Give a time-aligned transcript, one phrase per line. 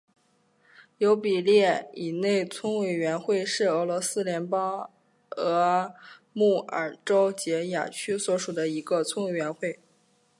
[0.97, 4.89] 尤比列伊内村委员会是俄罗斯联邦
[5.37, 5.93] 阿
[6.33, 9.77] 穆尔州结雅区所属的一个村委员会。